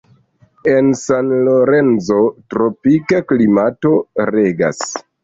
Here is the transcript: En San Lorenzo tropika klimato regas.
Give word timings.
En 0.69 0.87
San 1.01 1.27
Lorenzo 1.47 2.17
tropika 2.53 3.21
klimato 3.33 3.93
regas. 4.31 4.83